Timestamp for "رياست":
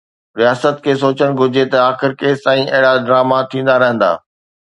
0.39-0.77